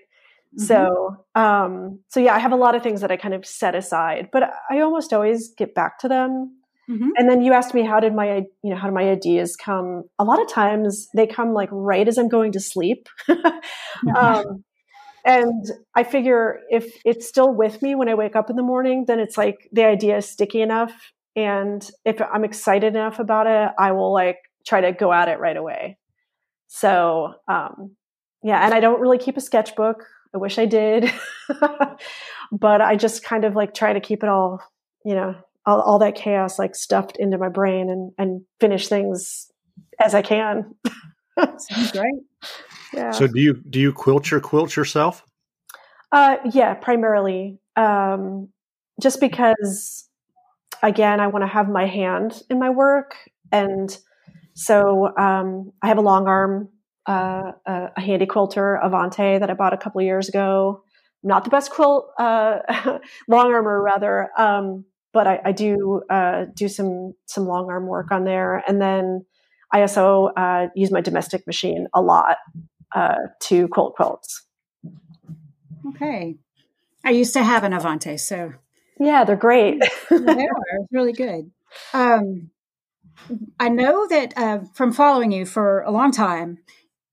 [0.57, 0.63] Mm-hmm.
[0.63, 3.75] So, um, so yeah, I have a lot of things that I kind of set
[3.75, 6.58] aside, but I almost always get back to them.
[6.89, 7.09] Mm-hmm.
[7.17, 10.03] And then you asked me how did my you know how do my ideas come?
[10.17, 13.07] A lot of times they come like right as I'm going to sleep.
[14.17, 14.63] um,
[15.25, 19.05] and I figure if it's still with me when I wake up in the morning,
[19.07, 20.93] then it's like the idea is sticky enough.
[21.35, 25.39] And if I'm excited enough about it, I will like try to go at it
[25.39, 25.97] right away.
[26.67, 27.95] So, um,
[28.43, 30.05] yeah, and I don't really keep a sketchbook.
[30.33, 31.11] I wish I did,
[32.51, 34.61] but I just kind of like try to keep it all,
[35.03, 35.35] you know,
[35.69, 39.51] all, all that chaos like stuffed into my brain and, and finish things
[39.99, 40.75] as I can.
[41.39, 42.13] Sounds great.
[42.93, 43.11] Yeah.
[43.11, 45.23] So do you do you quilt your quilt yourself?
[46.11, 47.59] Uh, yeah, primarily.
[47.75, 48.49] Um,
[48.99, 50.09] just because,
[50.81, 53.15] again, I want to have my hand in my work,
[53.51, 53.95] and
[54.55, 56.69] so um, I have a long arm,
[57.07, 60.83] uh, a, a, Handi Quilter, Avante, that I bought a couple of years ago.
[61.21, 62.59] Not the best quilt, uh,
[63.27, 68.11] long armor rather, um, but I, I do uh, do some some long arm work
[68.11, 69.25] on there, and then
[69.71, 72.37] I also uh, use my domestic machine a lot
[72.93, 74.45] uh, to quilt quilts.
[75.89, 76.37] Okay.
[77.03, 78.53] I used to have an Avante, so
[78.99, 79.81] yeah, they're great.
[80.09, 81.51] they are really good.
[81.93, 82.51] Um,
[83.59, 86.59] I know that uh, from following you for a long time,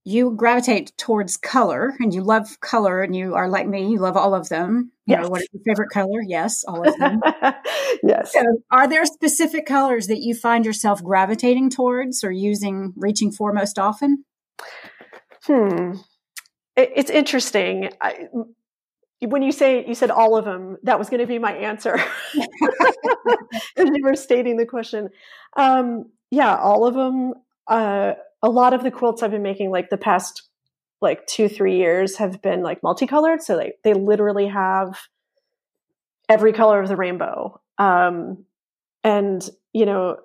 [0.07, 4.16] you gravitate towards color and you love color and you are like me, you love
[4.16, 4.92] all of them.
[5.05, 6.21] You know, what is your favorite color?
[6.25, 7.21] Yes, all of them.
[8.05, 8.33] yes.
[8.33, 8.40] So
[8.71, 13.81] are there specific colors that you find yourself gravitating towards or using, reaching for most
[13.81, 14.25] often?
[15.42, 15.95] Hmm.
[16.77, 17.90] It, it's interesting.
[18.01, 18.29] I,
[19.21, 21.99] when you say you said all of them, that was going to be my answer.
[23.77, 25.09] As you were stating the question,
[25.57, 27.35] um, yeah, all of them.
[27.66, 28.12] Uh,
[28.47, 30.43] a lot of the quilts I've been making, like the past
[31.01, 33.43] like two three years, have been like multicolored.
[33.43, 35.01] So like they literally have
[36.29, 37.61] every color of the rainbow.
[37.77, 38.45] Um,
[39.03, 40.19] and you know,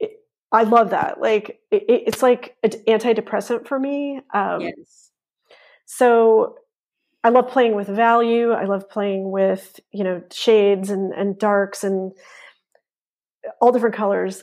[0.00, 0.18] it,
[0.50, 1.20] I love that.
[1.20, 4.20] Like it, it's like an antidepressant for me.
[4.34, 5.12] Um, yes.
[5.86, 6.56] So
[7.22, 8.50] I love playing with value.
[8.50, 12.10] I love playing with, you know, shades and, and darks and
[13.60, 14.42] all different colors.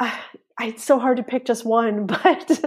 [0.00, 0.18] I,
[0.62, 2.60] it's so hard to pick just one, but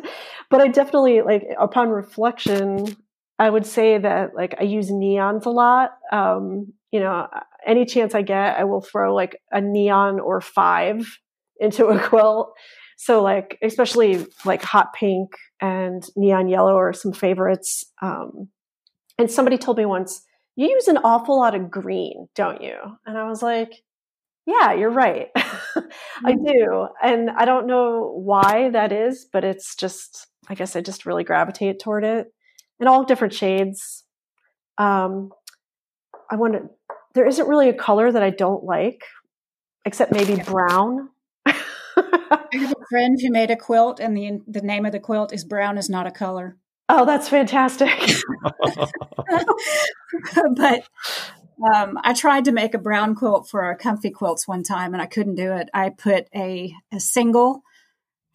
[0.49, 2.95] but I definitely like upon reflection,
[3.39, 5.91] I would say that like I use neons a lot.
[6.11, 7.27] Um, you know,
[7.65, 11.17] any chance I get, I will throw like a neon or five
[11.59, 12.53] into a quilt.
[12.97, 17.83] So like especially like hot pink and neon yellow are some favorites.
[18.01, 18.49] Um,
[19.17, 20.23] and somebody told me once,
[20.55, 22.75] you use an awful lot of green, don't you?
[23.05, 23.71] And I was like,
[24.45, 25.29] yeah, you're right.
[25.35, 26.45] I Mm.
[26.45, 26.87] do.
[27.01, 31.23] And I don't know why that is, but it's just, I guess I just really
[31.23, 32.27] gravitate toward it
[32.79, 34.03] in all different shades.
[34.77, 35.31] Um,
[36.29, 36.69] I want to,
[37.13, 39.03] there isn't really a color that I don't like,
[39.85, 41.09] except maybe brown.
[41.45, 41.53] I
[42.53, 45.43] have a friend who made a quilt, and the the name of the quilt is
[45.43, 46.57] "Brown is not a color."
[46.89, 47.89] oh, that's fantastic.
[50.55, 50.83] but
[51.73, 55.01] um, I tried to make a brown quilt for our comfy quilts one time, and
[55.01, 55.69] I couldn't do it.
[55.73, 57.63] I put a a single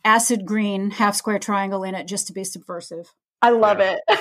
[0.04, 3.12] acid green half square triangle in it just to be subversive.
[3.42, 3.96] I love Yeah.
[4.08, 4.20] it.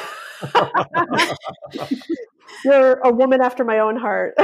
[2.66, 4.36] You're a woman after my own heart.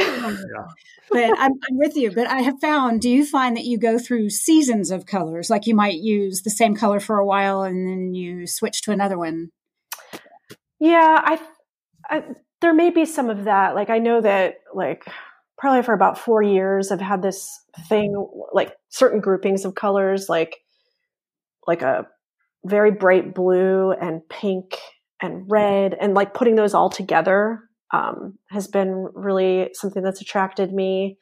[1.11, 2.11] But I'm, I'm with you.
[2.11, 5.47] But I have found, do you find that you go through seasons of colors?
[5.47, 8.91] Like you might use the same color for a while and then you switch to
[8.91, 9.49] another one.
[10.79, 11.39] Yeah, I,
[12.09, 12.23] I
[12.63, 13.75] there may be some of that.
[13.75, 15.05] Like I know that like
[15.57, 18.15] probably for about 4 years I've had this thing
[18.53, 20.57] like certain groupings of colors like
[21.67, 22.07] like a
[22.65, 24.77] very bright blue and pink
[25.21, 30.73] and red and like putting those all together um, has been really something that's attracted
[30.73, 31.17] me.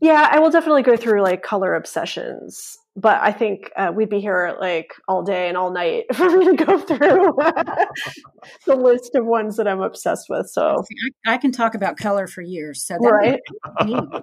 [0.00, 4.20] Yeah, I will definitely go through like color obsessions, but I think uh, we'd be
[4.20, 7.36] here like all day and all night for me to go through
[8.66, 10.48] the list of ones that I'm obsessed with.
[10.48, 10.84] So,
[11.26, 12.82] I, I can talk about color for years.
[12.82, 13.40] So that right.
[13.86, 14.22] you know.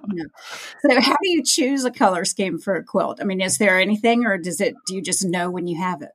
[0.82, 3.18] So how do you choose a color scheme for a quilt?
[3.20, 4.74] I mean, is there anything, or does it?
[4.86, 6.10] Do you just know when you have it?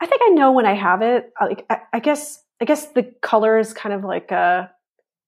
[0.00, 1.32] I think I know when I have it.
[1.40, 4.70] Like, I, I guess, I guess the color is kind of like a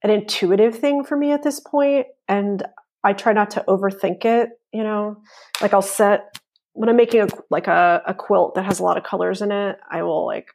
[0.02, 2.64] an intuitive thing for me at this point, and
[3.06, 4.50] I try not to overthink it.
[4.72, 5.22] You know,
[5.62, 6.36] like I'll set
[6.72, 9.52] when I'm making a like a, a quilt that has a lot of colors in
[9.52, 9.76] it.
[9.88, 10.48] I will like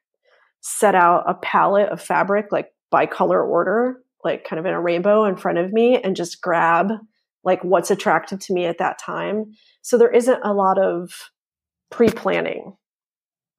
[0.60, 4.82] set out a palette of fabric like by color order, like kind of in a
[4.82, 6.92] rainbow in front of me, and just grab
[7.44, 9.54] like what's attractive to me at that time.
[9.82, 11.32] So there isn't a lot of
[11.90, 12.76] pre planning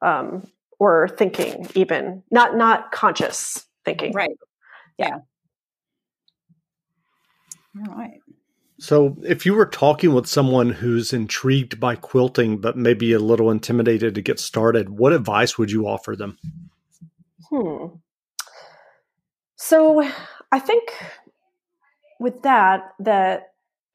[0.03, 0.47] um,
[0.79, 4.37] or thinking even not not conscious thinking Right.
[4.99, 5.19] Yeah.
[7.79, 8.22] All right.
[8.83, 13.49] So, if you were talking with someone who's intrigued by quilting but maybe a little
[13.49, 16.37] intimidated to get started, what advice would you offer them?
[17.53, 17.87] hmm.
[19.57, 20.03] so
[20.51, 20.93] i think
[22.19, 23.53] with that that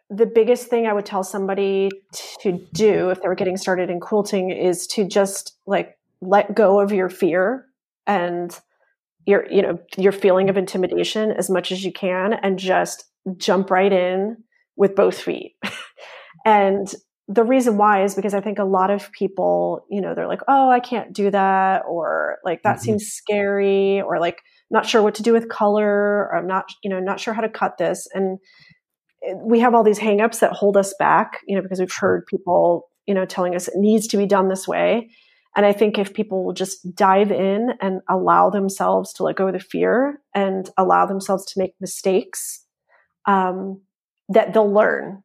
[0.09, 1.89] the biggest thing i would tell somebody
[2.39, 6.79] to do if they were getting started in quilting is to just like let go
[6.79, 7.65] of your fear
[8.05, 8.59] and
[9.25, 13.05] your you know your feeling of intimidation as much as you can and just
[13.37, 14.37] jump right in
[14.77, 15.55] with both feet.
[16.45, 16.87] And
[17.27, 20.39] the reason why is because i think a lot of people you know they're like
[20.47, 22.81] oh i can't do that or like that Mhm.
[22.81, 25.89] seems scary or like not sure what to do with color
[26.29, 28.07] or i'm not you know not sure how to cut this.
[28.13, 28.39] And
[29.43, 32.89] we have all these hangups that hold us back you know because we've heard people
[33.07, 35.09] you know telling us it needs to be done this way.
[35.55, 39.47] And i think if people will just dive in and allow themselves to let go
[39.47, 42.63] of the fear and allow themselves to make mistakes
[43.27, 43.81] um,
[44.29, 45.23] that they'll learn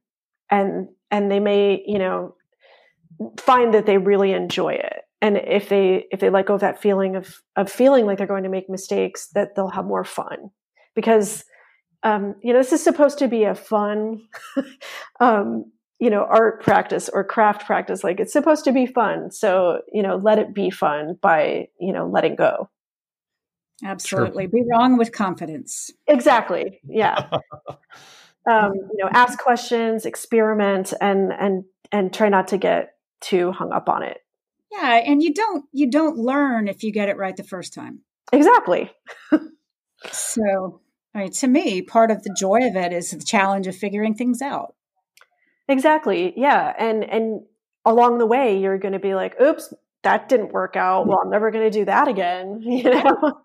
[0.50, 2.34] and and they may you know
[3.38, 6.80] find that they really enjoy it and if they if they let go of that
[6.80, 10.50] feeling of of feeling like they're going to make mistakes that they'll have more fun
[10.94, 11.44] because
[12.02, 14.22] um, you know, this is supposed to be a fun,
[15.20, 18.02] um, you know, art practice or craft practice.
[18.02, 19.30] Like it's supposed to be fun.
[19.30, 22.68] So, you know, let it be fun by, you know, letting go.
[23.84, 24.44] Absolutely.
[24.44, 24.50] Sure.
[24.50, 25.90] Be wrong with confidence.
[26.06, 26.80] Exactly.
[26.88, 27.28] Yeah.
[28.46, 33.72] um, you know, ask questions, experiment, and and and try not to get too hung
[33.72, 34.18] up on it.
[34.72, 38.00] Yeah, and you don't you don't learn if you get it right the first time.
[38.32, 38.90] Exactly.
[40.10, 40.80] so,
[41.14, 44.14] I mean, to me, part of the joy of it is the challenge of figuring
[44.14, 44.74] things out.
[45.68, 46.32] Exactly.
[46.36, 47.42] Yeah, and and
[47.84, 51.06] along the way, you're going to be like, "Oops, that didn't work out.
[51.06, 53.40] Well, I'm never going to do that again." You know.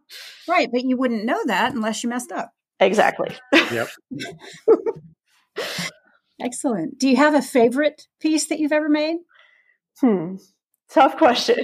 [0.48, 2.54] Right, but you wouldn't know that unless you messed up.
[2.80, 3.36] Exactly.
[3.72, 3.90] Yep.
[6.42, 7.00] Excellent.
[7.00, 9.18] Do you have a favorite piece that you've ever made?
[10.00, 10.36] Hmm.
[10.90, 11.58] Tough question.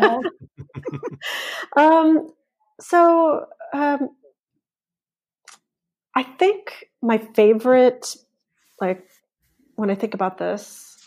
[1.76, 2.32] um,
[2.80, 4.10] so um,
[6.14, 8.16] I think my favorite,
[8.80, 9.06] like
[9.76, 10.98] when I think about this,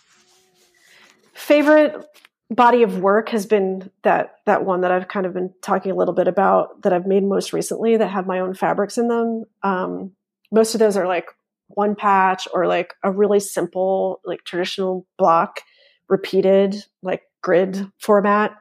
[1.33, 2.05] favorite
[2.49, 5.95] body of work has been that that one that I've kind of been talking a
[5.95, 9.45] little bit about that I've made most recently that have my own fabrics in them.
[9.63, 10.11] Um,
[10.51, 11.27] most of those are like
[11.67, 15.61] one patch or like a really simple like traditional block
[16.09, 18.55] repeated like grid format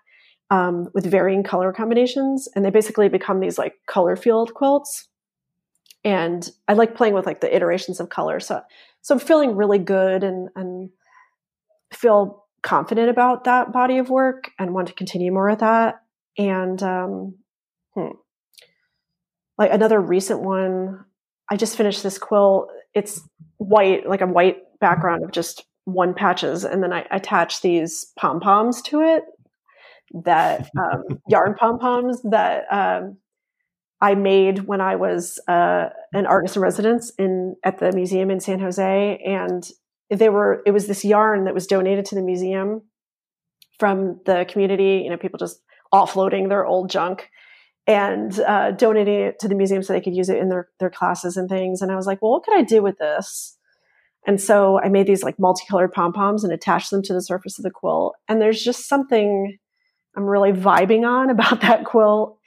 [0.50, 5.08] um, with varying color combinations and they basically become these like color field quilts
[6.04, 8.60] and i like playing with like the iterations of color so
[9.02, 10.90] so i'm feeling really good and and
[11.92, 16.02] feel confident about that body of work and want to continue more of that
[16.38, 17.34] and um
[17.94, 18.08] hmm.
[19.58, 21.04] like another recent one
[21.50, 23.20] i just finished this quilt it's
[23.56, 28.38] white like a white background of just one patches and then i attach these pom
[28.38, 29.24] poms to it
[30.24, 33.16] that um, yarn pom poms that um,
[34.00, 38.40] I made when I was uh, an artist in residence in at the museum in
[38.40, 39.64] San Jose, and
[40.18, 42.82] they were it was this yarn that was donated to the museum
[43.78, 45.02] from the community.
[45.04, 45.60] You know, people just
[45.92, 47.30] offloading their old junk
[47.86, 50.90] and uh, donating it to the museum so they could use it in their their
[50.90, 51.82] classes and things.
[51.82, 53.56] And I was like, well, what could I do with this?
[54.26, 57.58] And so I made these like multicolored pom poms and attached them to the surface
[57.58, 58.14] of the quilt.
[58.28, 59.58] And there's just something
[60.16, 62.38] I'm really vibing on about that quilt.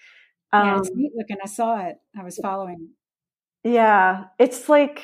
[0.54, 1.38] Um, yeah, it's um, neat looking.
[1.44, 1.96] I saw it.
[2.18, 2.90] I was following.
[3.64, 5.02] Yeah, it's like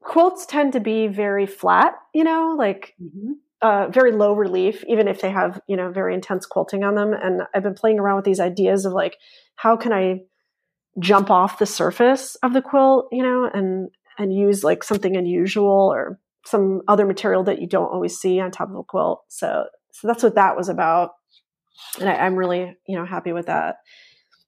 [0.00, 3.32] quilts tend to be very flat, you know, like mm-hmm.
[3.62, 7.12] uh, very low relief, even if they have, you know, very intense quilting on them.
[7.12, 9.16] And I've been playing around with these ideas of like,
[9.56, 10.20] how can I
[10.98, 15.92] jump off the surface of the quilt, you know, and and use like something unusual
[15.92, 19.22] or some other material that you don't always see on top of a quilt.
[19.28, 21.12] So so that's what that was about
[21.98, 23.76] and I, am really you know happy with that.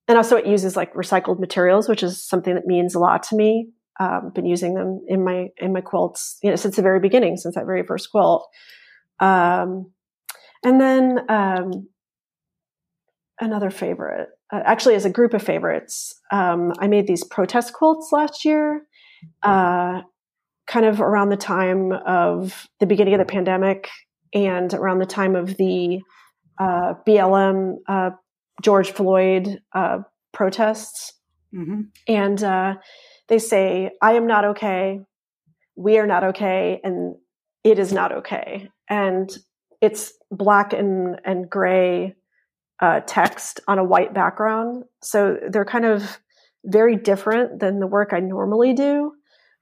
[0.08, 3.36] And also, it uses like recycled materials, which is something that means a lot to
[3.36, 3.68] me.
[4.00, 7.36] Um, been using them in my in my quilts, you know, since the very beginning,
[7.36, 8.48] since that very first quilt.
[9.20, 9.92] Um,
[10.64, 11.88] and then um,
[13.40, 18.08] another favorite, uh, actually, as a group of favorites, um, I made these protest quilts
[18.10, 18.86] last year,
[19.42, 20.00] uh,
[20.66, 23.88] kind of around the time of the beginning of the pandemic
[24.32, 26.00] and around the time of the
[26.58, 28.10] uh, BLM, uh,
[28.62, 29.98] George Floyd uh,
[30.32, 31.14] protests.
[31.54, 31.80] Mm-hmm.
[32.06, 32.74] And uh,
[33.30, 35.00] they say, I am not okay.
[35.76, 36.80] We are not okay.
[36.84, 37.14] And
[37.64, 38.68] it is not okay.
[38.90, 39.30] And
[39.80, 42.16] it's black and, and gray
[42.80, 44.84] uh, text on a white background.
[45.02, 46.18] So they're kind of
[46.64, 49.12] very different than the work I normally do,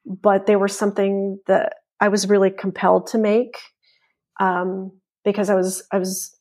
[0.04, 3.58] but they were something that I was really compelled to make
[4.40, 4.92] um,
[5.24, 6.34] because I was I was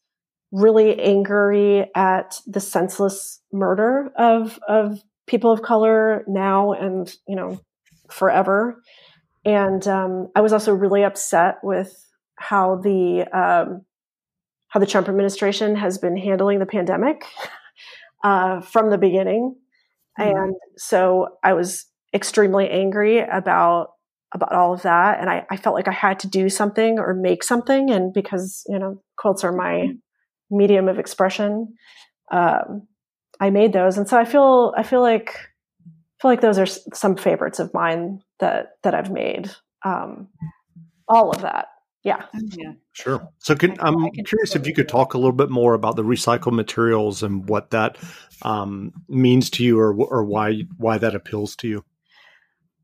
[0.52, 7.60] really angry at the senseless murder of of people of color now and you know
[8.10, 8.82] forever.
[9.46, 11.94] And um, I was also really upset with
[12.36, 13.86] how the um,
[14.70, 17.24] how the Trump administration has been handling the pandemic
[18.24, 19.56] uh, from the beginning.
[20.20, 20.38] Mm-hmm.
[20.38, 23.90] And so I was extremely angry about
[24.34, 27.14] about all of that and I, I, felt like i had to do something or
[27.14, 29.98] make something and because you know quilts are my mm-hmm
[30.50, 31.76] medium of expression.
[32.32, 32.88] Um,
[33.40, 35.30] I made those, and so I feel I feel like
[35.86, 39.52] I feel like those are some favorites of mine that that I've made.
[39.84, 40.30] Um,
[41.08, 41.68] all of that,
[42.04, 43.30] yeah, oh, yeah, sure.
[43.40, 46.04] So, can, I'm can curious if you could talk a little bit more about the
[46.04, 47.98] recycled materials and what that
[48.42, 51.86] um, means to you, or or why why that appeals to you.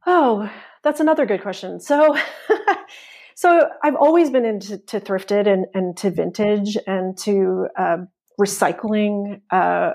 [0.06, 0.50] Oh,
[0.84, 1.80] that's another good question.
[1.80, 2.18] So.
[3.36, 7.98] So I've always been into to thrifted and, and to vintage and to uh,
[8.40, 9.94] recycling uh,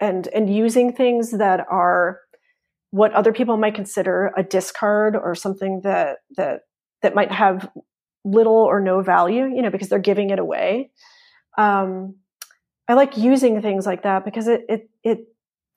[0.00, 2.20] and and using things that are
[2.90, 6.62] what other people might consider a discard or something that that
[7.02, 7.70] that might have
[8.24, 10.90] little or no value, you know, because they're giving it away.
[11.56, 12.16] Um,
[12.88, 15.18] I like using things like that because it it it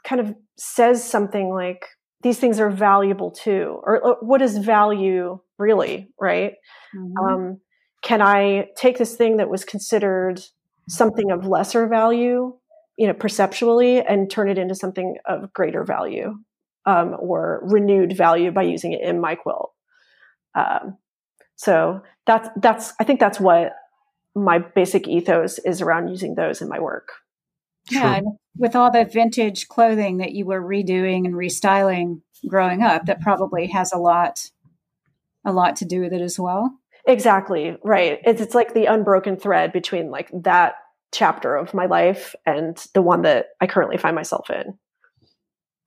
[0.04, 1.86] kind of says something like
[2.22, 6.54] these things are valuable too, or, or what is value really, right?
[6.96, 7.18] Mm-hmm.
[7.18, 7.60] Um,
[8.02, 10.42] can I take this thing that was considered
[10.90, 12.54] something of lesser value,
[12.98, 16.36] you know, perceptually, and turn it into something of greater value
[16.86, 19.72] um, or renewed value by using it in my quilt?
[20.56, 20.98] Um,
[21.56, 23.74] so that's that's I think that's what
[24.36, 27.10] my basic ethos is around using those in my work.
[27.90, 28.22] Yeah,
[28.58, 33.68] with all the vintage clothing that you were redoing and restyling growing up, that probably
[33.68, 34.50] has a lot
[35.46, 36.80] a lot to do with it as well.
[37.06, 38.20] Exactly, right.
[38.26, 40.76] It's it's like the unbroken thread between like that
[41.14, 44.78] chapter of my life and the one that I currently find myself in.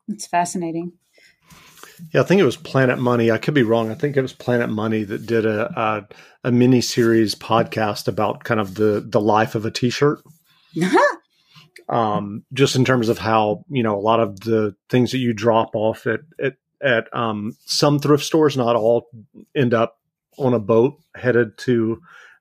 [0.09, 0.93] It's fascinating.
[2.13, 3.31] Yeah, I think it was Planet Money.
[3.31, 3.91] I could be wrong.
[3.91, 8.45] I think it was Planet Money that did a a, a mini series podcast about
[8.45, 10.21] kind of the the life of a T-shirt.
[11.89, 15.33] um, just in terms of how you know a lot of the things that you
[15.33, 19.09] drop off at at at um, some thrift stores, not all,
[19.55, 19.99] end up
[20.39, 22.01] on a boat headed to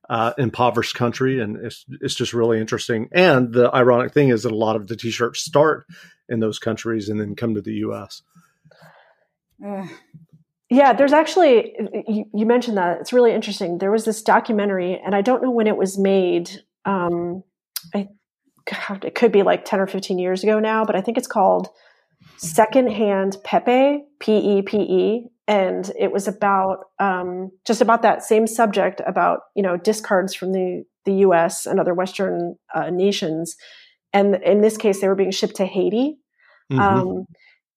[0.10, 3.10] uh, impoverished country, and it's it's just really interesting.
[3.12, 5.86] And the ironic thing is that a lot of the T-shirts start
[6.30, 8.22] in those countries and then come to the U.S.
[10.70, 11.76] Yeah, there's actually,
[12.08, 13.00] you, you, mentioned that.
[13.00, 13.78] It's really interesting.
[13.78, 16.50] There was this documentary, and I don't know when it was made.
[16.86, 17.44] Um,
[17.94, 18.10] I,
[18.66, 21.28] God, it could be like 10 or 15 years ago now, but I think it's
[21.28, 21.70] called
[22.38, 25.30] Secondhand Pepe, P E P E.
[25.48, 30.54] And it was about um, just about that same subject about, you know, discards from
[30.54, 33.56] the, the US and other Western uh, nations.
[34.12, 36.18] And in this case, they were being shipped to Haiti.
[36.72, 36.80] Mm-hmm.
[36.80, 37.26] Um,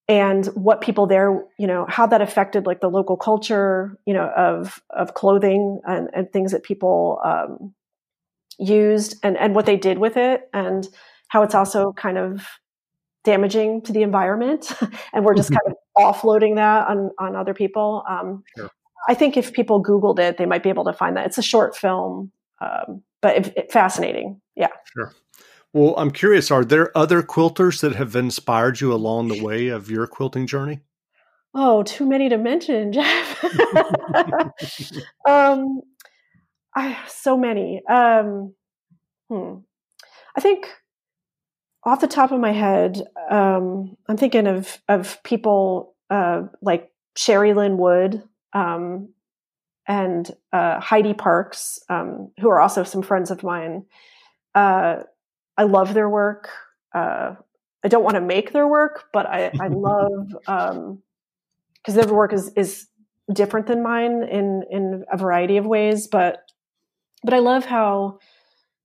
[0.08, 4.30] and what people there, you know, how that affected like the local culture, you know,
[4.34, 7.74] of of clothing and, and things that people um,
[8.58, 10.88] used, and and what they did with it, and
[11.28, 12.46] how it's also kind of
[13.24, 14.72] damaging to the environment,
[15.12, 18.04] and we're just kind of offloading that on on other people.
[18.08, 18.70] Um, sure.
[19.08, 21.26] I think if people Googled it, they might be able to find that.
[21.26, 24.40] It's a short film, um, but it, it, fascinating.
[24.56, 24.68] Yeah.
[24.92, 25.14] Sure.
[25.72, 29.90] Well, I'm curious, are there other quilters that have inspired you along the way of
[29.90, 30.80] your quilting journey?
[31.54, 33.44] Oh, too many to mention, Jeff.
[35.26, 35.80] um,
[36.74, 37.82] I so many.
[37.86, 38.54] Um,
[39.28, 39.54] hmm.
[40.36, 40.68] I think
[41.88, 47.54] off the top of my head, um, I'm thinking of of people uh, like Sherri
[47.54, 48.22] Lynn Wood
[48.52, 49.10] um,
[49.86, 53.84] and uh, Heidi Parkes, um, who are also some friends of mine.
[54.54, 55.02] Uh,
[55.56, 56.50] I love their work.
[56.94, 57.34] Uh,
[57.84, 61.02] I don't want to make their work, but I, I love because um,
[61.94, 62.86] their work is is
[63.32, 66.06] different than mine in in a variety of ways.
[66.06, 66.38] But
[67.22, 68.18] but I love how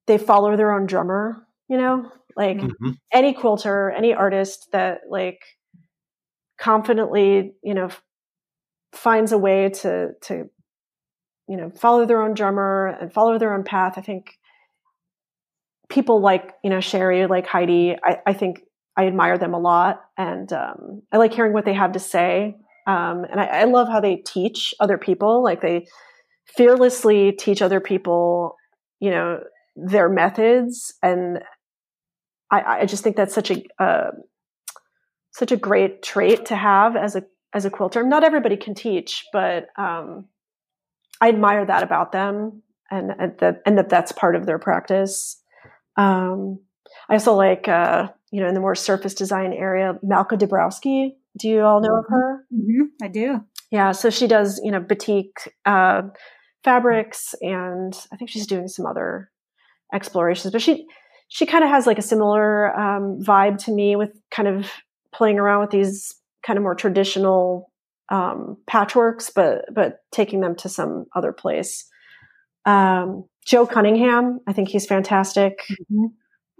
[0.06, 1.46] they follow their own drummer.
[1.70, 2.92] You know, like mm-hmm.
[3.12, 5.40] any quilter, any artist that like
[6.58, 7.90] confidently, you know,
[8.94, 10.50] finds a way to to
[11.48, 13.94] you know follow their own drummer and follow their own path.
[13.98, 14.38] I think
[15.90, 18.62] people like you know Sherri, like Heidi, I, I think
[18.96, 22.56] I admire them a lot, and um, I like hearing what they have to say.
[22.86, 25.42] Um, and I, I, love how they teach other people.
[25.42, 25.88] Like they
[26.58, 28.58] fearlessly teach other people,
[29.00, 29.40] you know,
[29.78, 31.42] their methods, and
[32.54, 34.12] I, I just think that's such a uh,
[35.32, 37.24] such a great trait to have as a
[37.54, 38.04] as a quilter.
[38.04, 40.26] Not everybody can teach, but um,
[41.20, 45.42] I admire that about them, and, and that and that that's part of their practice.
[45.98, 46.60] Um,
[47.10, 51.16] I also like, uh, you know, in the more surface design area, Malka Dubrawsky.
[51.40, 52.46] Do you all know of her?
[52.54, 52.84] Mm-hmm.
[53.02, 53.42] I do.
[53.72, 53.92] Yeah.
[53.94, 56.04] So she does, you know, batik uh,
[56.64, 59.32] fabrics, and I think she's doing some other
[59.92, 60.52] explorations.
[60.52, 60.86] But she
[61.28, 64.72] she kind of has like a similar um, vibe to me with kind of
[65.14, 66.14] playing around with these
[66.46, 67.72] kind of more traditional
[68.10, 71.86] um, patchworks, but but taking them to some other place.
[72.66, 76.06] Um, Joe Cunningham, I think he's fantastic mm-hmm.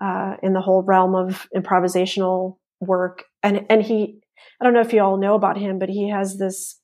[0.02, 3.26] uh, in the whole realm of improvisational work.
[3.42, 4.20] And and he,
[4.60, 6.80] I don't know if you all know about him, but he has this.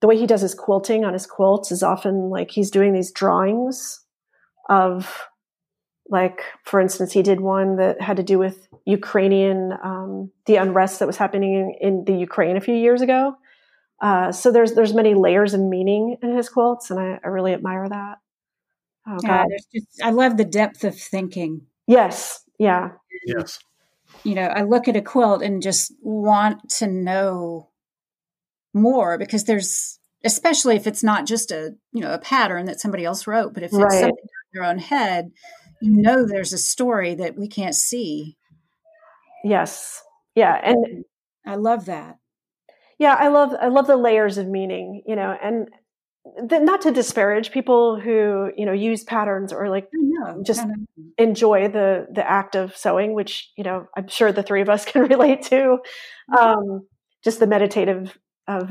[0.00, 3.10] The way he does his quilting on his quilts is often like he's doing these
[3.10, 4.04] drawings
[4.68, 5.26] of,
[6.10, 10.98] like for instance, he did one that had to do with Ukrainian um, the unrest
[10.98, 13.34] that was happening in, in, the Ukraine a few years ago.
[14.00, 17.52] Uh, so there's there's many layers of meaning in his quilts, and I, I really
[17.52, 18.18] admire that.
[19.06, 21.62] Oh, yeah, there's just I love the depth of thinking.
[21.86, 22.42] Yes.
[22.58, 22.90] Yeah.
[23.26, 23.58] Yes.
[24.24, 27.70] You know, I look at a quilt and just want to know
[28.74, 33.04] more because there's especially if it's not just a you know a pattern that somebody
[33.04, 34.00] else wrote, but if it's Right.
[34.00, 35.30] something in your own head,
[35.80, 38.36] you know there's a story that we can't see.
[39.44, 40.02] Yes.
[40.34, 40.58] Yeah.
[40.62, 41.04] And
[41.46, 42.18] I love that.
[42.98, 45.68] yeah, I love I love the layers of meaning, you know, and
[46.48, 50.42] th- not to disparage people who, you know, use patterns or like know.
[50.44, 50.66] Just-
[51.18, 54.84] enjoy the the act of sewing, which, you know, I'm sure the three of us
[54.90, 55.78] can relate to.
[56.38, 56.86] Um,
[57.24, 58.16] just the meditative
[58.46, 58.70] of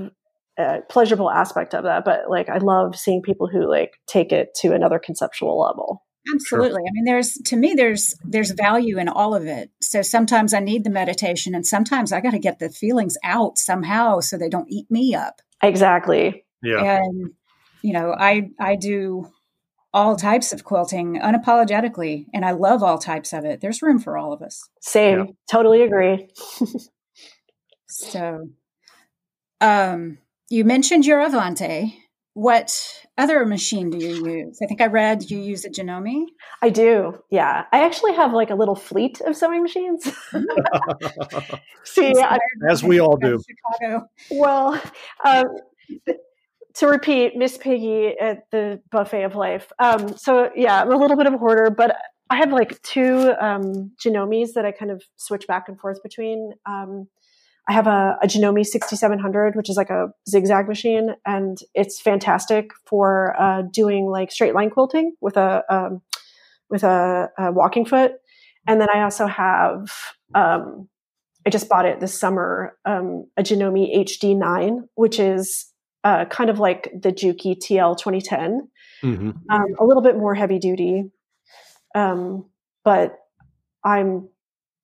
[0.57, 4.55] uh, pleasurable aspect of that, but like I love seeing people who like take it
[4.61, 6.03] to another conceptual level.
[6.33, 6.81] Absolutely.
[6.81, 9.71] I mean, there's to me, there's there's value in all of it.
[9.81, 13.57] So sometimes I need the meditation, and sometimes I got to get the feelings out
[13.57, 15.41] somehow so they don't eat me up.
[15.61, 16.45] Exactly.
[16.61, 17.01] Yeah.
[17.01, 17.31] And
[17.81, 19.31] you know, I I do
[19.93, 23.61] all types of quilting unapologetically, and I love all types of it.
[23.61, 24.67] There's room for all of us.
[24.81, 25.19] Same.
[25.19, 25.25] Yeah.
[25.49, 26.29] Totally agree.
[27.89, 28.49] So,
[29.61, 30.17] um,
[30.49, 31.93] you mentioned your Avante.
[32.37, 34.59] What other machine do you use?
[34.61, 36.25] I think I read you use a Janome.
[36.61, 37.19] I do.
[37.31, 37.63] Yeah.
[37.71, 40.03] I actually have like a little fleet of sewing machines.
[41.83, 42.37] See, I,
[42.69, 43.41] As we all do.
[43.79, 44.07] Chicago.
[44.29, 44.79] well,
[45.25, 45.45] um,
[46.75, 49.71] to repeat, Miss Piggy at the buffet of life.
[49.79, 51.97] Um, so yeah, I'm a little bit of a hoarder, but
[52.29, 56.53] I have like two um, Janomes that I kind of switch back and forth between.
[56.67, 57.07] Um,
[57.67, 62.71] I have a, a Janome 6700, which is like a zigzag machine, and it's fantastic
[62.85, 66.01] for uh, doing like straight line quilting with a um,
[66.69, 68.13] with a, a walking foot.
[68.65, 69.91] And then I also have
[70.33, 70.87] um,
[71.47, 75.71] I just bought it this summer, um, a Janome HD9, which is
[76.03, 78.67] uh, kind of like the Juki TL 2010,
[79.01, 81.05] hmm um, a little bit more heavy duty.
[81.95, 82.49] Um,
[82.83, 83.17] but
[83.83, 84.27] I'm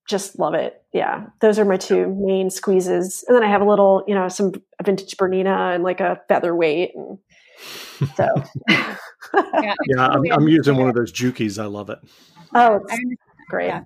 [0.07, 0.81] just love it.
[0.93, 4.27] Yeah, those are my two main squeezes, and then I have a little, you know,
[4.27, 7.17] some vintage Bernina and like a featherweight, and
[8.15, 8.27] so
[9.33, 11.61] Yeah, I Yeah, I'm, I'm using one of those Jukis.
[11.61, 11.99] I love it.
[12.53, 12.99] oh, it's
[13.49, 13.67] great.
[13.67, 13.83] yeah.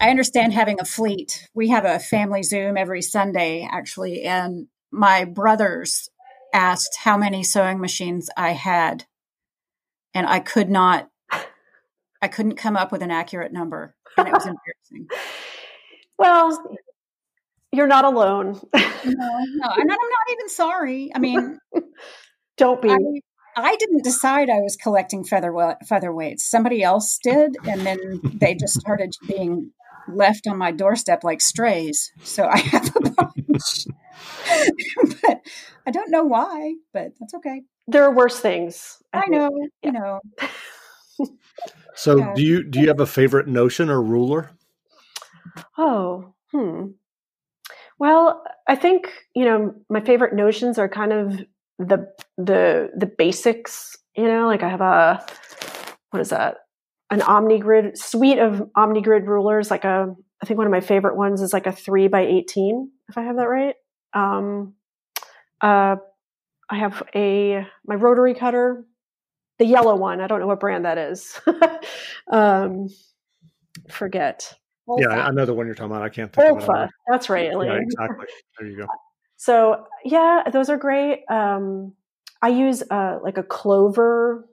[0.00, 1.48] I understand having a fleet.
[1.54, 6.08] We have a family Zoom every Sunday, actually, and my brothers
[6.54, 9.06] asked how many sewing machines I had,
[10.14, 11.08] and I could not.
[12.20, 14.46] I couldn't come up with an accurate number, and it was
[14.92, 15.08] embarrassing.
[16.18, 16.76] Well,
[17.72, 18.60] you're not alone.
[18.74, 21.10] No, no, and I'm not even sorry.
[21.14, 21.58] I mean,
[22.56, 22.90] Don't be.
[22.90, 22.98] I,
[23.56, 26.40] I didn't decide I was collecting feather featherweights.
[26.40, 29.70] Somebody else did, and then they just started being
[30.08, 32.12] left on my doorstep like strays.
[32.24, 33.86] So I have a bunch,
[35.22, 35.40] but
[35.86, 36.74] I don't know why.
[36.92, 37.62] But that's okay.
[37.86, 39.00] there are worse things.
[39.12, 39.32] I think.
[39.32, 39.66] know, Yeah.
[39.82, 40.20] you know.
[41.98, 44.50] So, do you do you have a favorite notion or ruler?
[45.76, 46.92] Oh, hmm.
[47.98, 51.40] Well, I think you know my favorite notions are kind of
[51.80, 53.96] the the the basics.
[54.16, 55.26] You know, like I have a
[56.10, 56.58] what is that?
[57.10, 59.68] An OmniGrid suite of OmniGrid rulers.
[59.68, 62.92] Like a, I think one of my favorite ones is like a three by eighteen,
[63.08, 63.74] if I have that right.
[64.14, 64.74] Um,
[65.60, 65.96] uh,
[66.70, 68.84] I have a my rotary cutter,
[69.58, 70.20] the yellow one.
[70.20, 71.40] I don't know what brand that is.
[72.30, 72.88] um,
[73.90, 74.54] forget.
[74.96, 76.02] Yeah, I I know the one you're talking about.
[76.02, 76.62] I can't think of it.
[76.62, 76.88] Olfa.
[77.08, 78.26] That's right, Yeah, exactly.
[78.58, 78.86] There you go.
[79.40, 81.22] So yeah, those are great.
[81.30, 81.92] Um,
[82.42, 84.48] I use uh, like a Clover.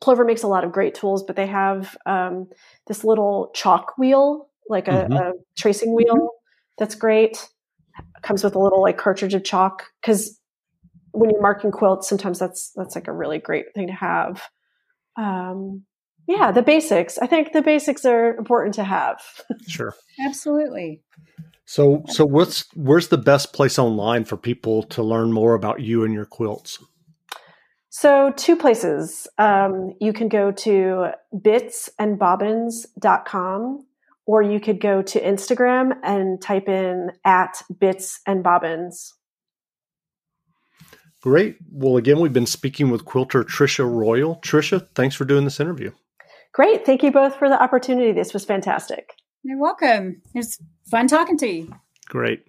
[0.00, 2.48] Clover makes a lot of great tools, but they have um,
[2.86, 5.18] this little chalk wheel, like a, Mhm.
[5.18, 6.30] a tracing wheel.
[6.78, 7.48] That's great.
[8.22, 10.35] Comes with a little like cartridge of chalk because
[11.16, 14.42] when you're marking quilts, sometimes that's that's like a really great thing to have.
[15.16, 15.84] Um,
[16.28, 17.18] yeah, the basics.
[17.18, 19.20] I think the basics are important to have.
[19.68, 19.96] Sure.
[20.20, 21.02] Absolutely.
[21.64, 26.04] So, so what's where's the best place online for people to learn more about you
[26.04, 26.78] and your quilts?
[27.88, 29.26] So, two places.
[29.38, 33.86] Um, you can go to bitsandbobbins.com
[34.26, 39.14] or you could go to Instagram and type in at bits and bobbins.
[41.26, 41.56] Great.
[41.72, 44.36] Well, again, we've been speaking with quilter Tricia Royal.
[44.42, 45.90] Trisha, thanks for doing this interview.
[46.52, 46.86] Great.
[46.86, 48.12] Thank you both for the opportunity.
[48.12, 49.12] This was fantastic.
[49.42, 50.22] You're welcome.
[50.36, 50.56] It's
[50.88, 51.74] fun talking to you.
[52.08, 52.44] Great.